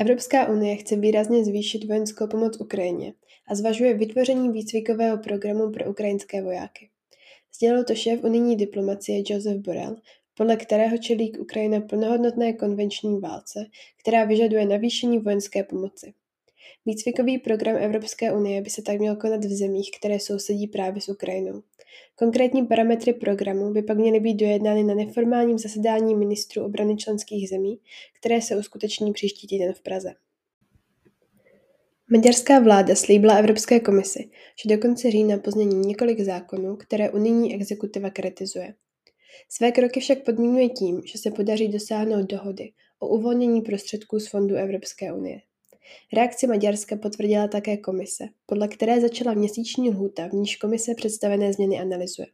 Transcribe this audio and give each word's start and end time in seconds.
Evropská 0.00 0.48
unie 0.48 0.76
chce 0.76 0.96
výrazně 0.96 1.44
zvýšit 1.44 1.84
vojenskou 1.84 2.26
pomoc 2.26 2.60
Ukrajině 2.60 3.14
a 3.48 3.54
zvažuje 3.54 3.94
vytvoření 3.94 4.50
výcvikového 4.50 5.18
programu 5.18 5.72
pro 5.72 5.90
ukrajinské 5.90 6.42
vojáky. 6.42 6.90
Sdělil 7.54 7.84
to 7.84 7.94
šéf 7.94 8.24
unijní 8.24 8.56
diplomacie 8.56 9.22
Joseph 9.26 9.60
Borrell, 9.60 9.96
podle 10.34 10.56
kterého 10.56 10.98
čelí 10.98 11.38
Ukrajina 11.38 11.80
plnohodnotné 11.80 12.52
konvenční 12.52 13.20
válce, 13.20 13.66
která 14.00 14.24
vyžaduje 14.24 14.66
navýšení 14.66 15.18
vojenské 15.18 15.64
pomoci. 15.64 16.14
Výcvikový 16.86 17.38
program 17.38 17.76
Evropské 17.76 18.32
unie 18.32 18.62
by 18.62 18.70
se 18.70 18.82
tak 18.82 18.98
měl 18.98 19.16
konat 19.16 19.44
v 19.44 19.56
zemích, 19.56 19.90
které 19.98 20.20
sousedí 20.20 20.66
právě 20.66 21.02
s 21.02 21.08
Ukrajinou. 21.08 21.62
Konkrétní 22.16 22.66
parametry 22.66 23.12
programu 23.12 23.72
by 23.72 23.82
pak 23.82 23.98
měly 23.98 24.20
být 24.20 24.34
dojednány 24.34 24.84
na 24.84 24.94
neformálním 24.94 25.58
zasedání 25.58 26.14
ministrů 26.14 26.64
obrany 26.64 26.96
členských 26.96 27.48
zemí, 27.48 27.78
které 28.18 28.42
se 28.42 28.56
uskuteční 28.56 29.12
příští 29.12 29.46
týden 29.46 29.72
v 29.72 29.80
Praze. 29.80 30.14
Maďarská 32.10 32.60
vláda 32.60 32.94
slíbila 32.94 33.34
Evropské 33.34 33.80
komisi, 33.80 34.30
že 34.62 34.76
do 34.76 34.82
konce 34.82 35.10
října 35.10 35.38
pozmění 35.38 35.76
několik 35.76 36.20
zákonů, 36.20 36.76
které 36.76 37.10
unijní 37.10 37.54
exekutiva 37.54 38.10
kritizuje. 38.10 38.74
Své 39.48 39.72
kroky 39.72 40.00
však 40.00 40.24
podmínuje 40.24 40.68
tím, 40.68 41.02
že 41.04 41.18
se 41.18 41.30
podaří 41.30 41.68
dosáhnout 41.68 42.26
dohody 42.26 42.72
o 42.98 43.08
uvolnění 43.08 43.60
prostředků 43.60 44.20
z 44.20 44.28
fondu 44.28 44.54
Evropské 44.54 45.12
unie. 45.12 45.40
Reakci 46.12 46.46
Maďarska 46.46 46.96
potvrdila 46.96 47.48
také 47.48 47.76
komise, 47.76 48.24
podle 48.46 48.68
které 48.68 49.00
začala 49.00 49.34
měsíční 49.34 49.90
lhůta, 49.90 50.28
v 50.28 50.32
níž 50.32 50.56
komise 50.56 50.94
představené 50.94 51.52
změny 51.52 51.80
analyzuje. 51.80 52.28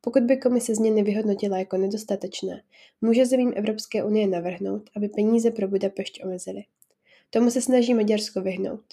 Pokud 0.00 0.22
by 0.22 0.36
komise 0.36 0.74
změny 0.74 1.02
vyhodnotila 1.02 1.58
jako 1.58 1.76
nedostatečné, 1.76 2.62
může 3.00 3.26
zemím 3.26 3.52
Evropské 3.56 4.04
unie 4.04 4.26
navrhnout, 4.26 4.90
aby 4.96 5.08
peníze 5.08 5.50
pro 5.50 5.68
Budapešť 5.68 6.24
omezily. 6.24 6.64
Tomu 7.30 7.50
se 7.50 7.62
snaží 7.62 7.94
Maďarsko 7.94 8.40
vyhnout. 8.40 8.84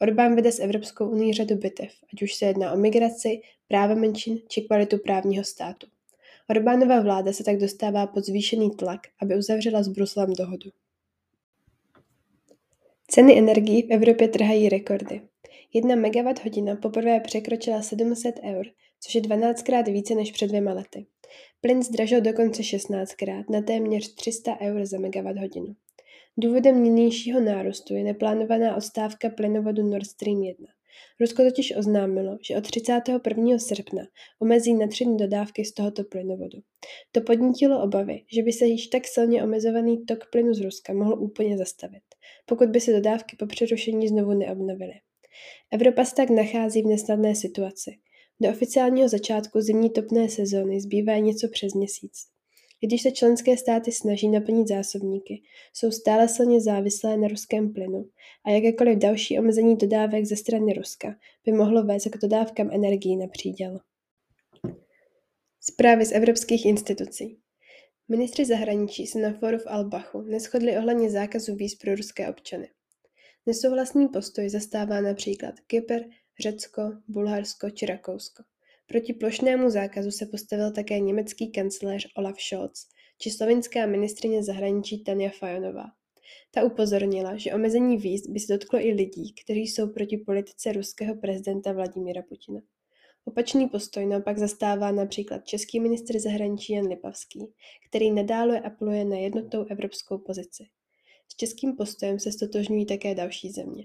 Orbán 0.00 0.36
vede 0.36 0.52
s 0.52 0.60
Evropskou 0.60 1.08
unii 1.08 1.32
řadu 1.32 1.54
bitev, 1.54 1.92
ať 2.12 2.22
už 2.22 2.34
se 2.34 2.46
jedná 2.46 2.72
o 2.72 2.76
migraci, 2.76 3.40
práva 3.68 3.94
menšin 3.94 4.38
či 4.48 4.62
kvalitu 4.62 4.98
právního 4.98 5.44
státu. 5.44 5.86
Orbánova 6.50 7.00
vláda 7.00 7.32
se 7.32 7.44
tak 7.44 7.56
dostává 7.56 8.06
pod 8.06 8.24
zvýšený 8.24 8.70
tlak, 8.70 9.00
aby 9.22 9.36
uzavřela 9.36 9.82
s 9.82 9.88
Bruslem 9.88 10.32
dohodu. 10.32 10.70
Ceny 13.10 13.38
energií 13.38 13.82
v 13.82 13.90
Evropě 13.90 14.28
trhají 14.28 14.68
rekordy. 14.68 15.20
Jedna 15.74 15.96
megawatt 15.96 16.44
hodina 16.44 16.76
poprvé 16.76 17.20
překročila 17.20 17.82
700 17.82 18.34
eur, 18.44 18.66
což 19.00 19.14
je 19.14 19.20
12krát 19.20 19.92
více 19.92 20.14
než 20.14 20.32
před 20.32 20.46
dvěma 20.46 20.72
lety. 20.72 21.06
Plyn 21.60 21.82
zdražil 21.82 22.20
dokonce 22.20 22.62
16krát 22.62 23.44
na 23.50 23.62
téměř 23.62 24.14
300 24.14 24.60
eur 24.60 24.86
za 24.86 24.98
megawatt 24.98 25.38
hodinu. 25.38 25.76
Důvodem 26.38 26.82
nynějšího 26.82 27.40
nárůstu 27.40 27.94
je 27.94 28.04
neplánovaná 28.04 28.76
odstávka 28.76 29.28
plynovodu 29.30 29.82
Nord 29.82 30.06
Stream 30.06 30.42
1. 30.42 30.66
Rusko 31.20 31.42
totiž 31.42 31.76
oznámilo, 31.76 32.38
že 32.42 32.56
od 32.56 32.64
31. 32.64 33.58
srpna 33.58 34.02
omezí 34.38 34.74
na 34.74 34.86
tři 34.86 35.04
dodávky 35.18 35.64
z 35.64 35.72
tohoto 35.72 36.04
plynovodu. 36.04 36.58
To 37.12 37.20
podnítilo 37.20 37.82
obavy, 37.82 38.22
že 38.32 38.42
by 38.42 38.52
se 38.52 38.66
již 38.66 38.86
tak 38.86 39.06
silně 39.06 39.44
omezovaný 39.44 40.04
tok 40.06 40.30
plynu 40.32 40.54
z 40.54 40.60
Ruska 40.60 40.92
mohl 40.92 41.14
úplně 41.22 41.58
zastavit, 41.58 42.02
pokud 42.46 42.68
by 42.68 42.80
se 42.80 42.92
dodávky 42.92 43.36
po 43.36 43.46
přerušení 43.46 44.08
znovu 44.08 44.32
neobnovily. 44.34 44.92
Evropa 45.70 46.04
se 46.04 46.14
tak 46.14 46.30
nachází 46.30 46.82
v 46.82 46.86
nesnadné 46.86 47.34
situaci. 47.34 47.90
Do 48.40 48.50
oficiálního 48.50 49.08
začátku 49.08 49.60
zimní 49.60 49.90
topné 49.90 50.28
sezóny 50.28 50.80
zbývá 50.80 51.18
něco 51.18 51.48
přes 51.48 51.74
měsíc. 51.74 52.12
Když 52.80 53.02
se 53.02 53.10
členské 53.10 53.56
státy 53.56 53.92
snaží 53.92 54.28
naplnit 54.28 54.68
zásobníky, 54.68 55.42
jsou 55.74 55.90
stále 55.90 56.28
silně 56.28 56.60
závislé 56.60 57.16
na 57.16 57.28
ruském 57.28 57.72
plynu 57.72 58.08
a 58.44 58.50
jakékoliv 58.50 58.98
další 58.98 59.38
omezení 59.38 59.76
dodávek 59.76 60.24
ze 60.24 60.36
strany 60.36 60.72
Ruska 60.72 61.16
by 61.44 61.52
mohlo 61.52 61.84
vést 61.84 62.08
k 62.08 62.18
dodávkám 62.22 62.70
energií 62.72 63.16
na 63.16 63.26
příděl. 63.26 63.80
Zprávy 65.60 66.06
z 66.06 66.12
evropských 66.12 66.66
institucí. 66.66 67.38
Ministři 68.10 68.44
zahraničí 68.44 69.06
se 69.06 69.18
na 69.18 69.32
fóru 69.32 69.58
v 69.58 69.66
Albachu 69.66 70.22
neschodli 70.22 70.78
ohledně 70.78 71.10
zákazu 71.10 71.54
víz 71.54 71.74
pro 71.74 71.94
ruské 71.94 72.30
občany. 72.30 72.70
Nesouhlasný 73.46 74.08
postoj 74.08 74.48
zastává 74.48 75.00
například 75.00 75.60
Kypr, 75.60 76.00
Řecko, 76.40 76.82
Bulharsko 77.08 77.70
či 77.70 77.86
Rakousko. 77.86 78.42
Proti 78.86 79.12
plošnému 79.12 79.70
zákazu 79.70 80.10
se 80.10 80.26
postavil 80.26 80.72
také 80.72 81.00
německý 81.00 81.52
kancléř 81.52 82.08
Olaf 82.16 82.40
Scholz 82.40 82.88
či 83.18 83.30
slovinská 83.30 83.86
ministrině 83.86 84.44
zahraničí 84.44 85.04
Tanja 85.04 85.30
Fajonová. 85.38 85.84
Ta 86.50 86.64
upozornila, 86.64 87.36
že 87.36 87.54
omezení 87.54 87.96
víz 87.96 88.26
by 88.26 88.40
se 88.40 88.52
dotklo 88.52 88.78
i 88.78 88.92
lidí, 88.92 89.34
kteří 89.44 89.60
jsou 89.60 89.88
proti 89.88 90.16
politice 90.16 90.72
ruského 90.72 91.14
prezidenta 91.14 91.72
Vladimíra 91.72 92.22
Putina. 92.28 92.60
Opačný 93.24 93.68
postoj 93.68 94.06
naopak 94.06 94.38
zastává 94.38 94.90
například 94.90 95.46
český 95.46 95.80
ministr 95.80 96.18
zahraničí 96.18 96.72
Jan 96.72 96.86
Lipavský, 96.86 97.46
který 97.88 98.10
nadále 98.10 98.60
apeluje 98.60 99.04
na 99.04 99.16
jednotou 99.16 99.64
evropskou 99.64 100.18
pozici. 100.18 100.64
S 101.28 101.36
českým 101.36 101.76
postojem 101.76 102.18
se 102.18 102.32
stotožňují 102.32 102.86
také 102.86 103.14
další 103.14 103.50
země. 103.50 103.84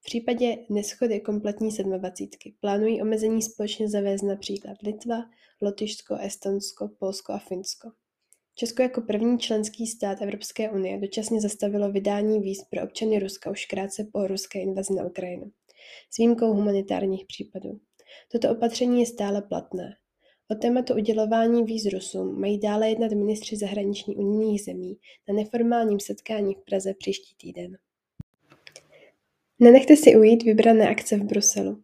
V 0.00 0.04
případě 0.04 0.56
neschody 0.68 1.20
kompletní 1.20 1.72
sedmadvacítky 1.72 2.54
plánují 2.60 3.02
omezení 3.02 3.42
společně 3.42 3.88
zavést 3.88 4.22
například 4.22 4.82
Litva, 4.82 5.16
Lotyšsko, 5.62 6.16
Estonsko, 6.20 6.88
Polsko 6.98 7.32
a 7.32 7.38
Finsko. 7.38 7.90
Česko 8.54 8.82
jako 8.82 9.00
první 9.00 9.38
členský 9.38 9.86
stát 9.86 10.22
Evropské 10.22 10.70
unie 10.70 10.98
dočasně 10.98 11.40
zastavilo 11.40 11.92
vydání 11.92 12.40
víz 12.40 12.64
pro 12.70 12.82
občany 12.84 13.18
Ruska 13.18 13.50
už 13.50 13.66
krátce 13.66 14.06
po 14.12 14.26
ruské 14.26 14.60
invazi 14.60 14.94
na 14.94 15.04
Ukrajinu, 15.04 15.52
s 16.10 16.18
výjimkou 16.18 16.54
humanitárních 16.54 17.26
případů. 17.26 17.80
Toto 18.32 18.50
opatření 18.50 19.00
je 19.00 19.06
stále 19.06 19.42
platné. 19.42 19.96
O 20.50 20.54
tématu 20.54 20.94
udělování 20.94 21.64
víz 21.64 21.86
Rusům 21.86 22.40
mají 22.40 22.58
dále 22.58 22.88
jednat 22.88 23.12
ministři 23.12 23.56
zahraniční 23.56 24.16
unijních 24.16 24.62
zemí 24.62 24.96
na 25.28 25.34
neformálním 25.34 26.00
setkání 26.00 26.54
v 26.54 26.64
Praze 26.64 26.94
příští 26.94 27.34
týden. 27.36 27.78
Nenechte 29.58 29.96
si 29.96 30.16
ujít 30.16 30.42
vybrané 30.42 30.88
akce 30.88 31.16
v 31.16 31.24
Bruselu. 31.24 31.82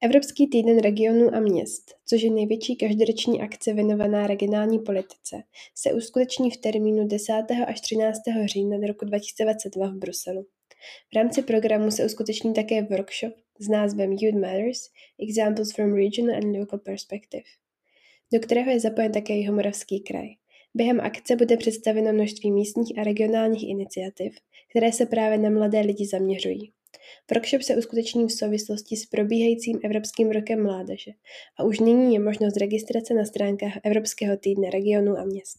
Evropský 0.00 0.46
týden 0.46 0.78
regionů 0.78 1.34
a 1.34 1.40
měst, 1.40 1.94
což 2.06 2.22
je 2.22 2.30
největší 2.30 2.76
každoroční 2.76 3.42
akce 3.42 3.72
věnovaná 3.72 4.26
regionální 4.26 4.78
politice, 4.78 5.42
se 5.74 5.92
uskuteční 5.92 6.50
v 6.50 6.56
termínu 6.56 7.08
10. 7.08 7.32
až 7.66 7.80
13. 7.80 8.18
října 8.44 8.86
roku 8.86 9.04
2022 9.04 9.86
v 9.86 9.94
Bruselu. 9.94 10.46
V 11.12 11.16
rámci 11.16 11.42
programu 11.42 11.90
se 11.90 12.06
uskuteční 12.06 12.54
také 12.54 12.82
workshop 12.82 13.34
s 13.58 13.68
názvem 13.68 14.12
Youth 14.12 14.40
Matters– 14.40 14.78
Examples 15.22 15.72
from 15.72 15.94
Regional 15.94 16.36
and 16.36 16.56
Local 16.56 16.78
Perspective, 16.78 17.44
do 18.32 18.40
kterého 18.40 18.70
je 18.70 18.80
zapojen 18.80 19.12
také 19.12 19.34
Jihomoravský 19.34 20.00
kraj. 20.00 20.28
Během 20.74 21.00
akce 21.00 21.36
bude 21.36 21.56
představeno 21.56 22.12
množství 22.12 22.52
místních 22.52 22.98
a 22.98 23.04
regionálních 23.04 23.68
iniciativ, 23.68 24.34
které 24.70 24.92
se 24.92 25.06
právě 25.06 25.38
na 25.38 25.50
mladé 25.50 25.80
lidi 25.80 26.06
zaměřují. 26.06 26.72
Workshop 27.30 27.62
se 27.62 27.76
uskuteční 27.76 28.26
v 28.26 28.32
souvislosti 28.32 28.96
s 28.96 29.06
probíhajícím 29.06 29.80
Evropským 29.84 30.30
rokem 30.30 30.62
mládeže 30.62 31.10
a 31.58 31.64
už 31.64 31.80
nyní 31.80 32.14
je 32.14 32.20
možnost 32.20 32.56
registrace 32.56 33.14
na 33.14 33.24
stránkách 33.24 33.72
Evropského 33.84 34.36
týdne 34.36 34.70
regionů 34.70 35.18
a 35.18 35.24
měst. 35.24 35.58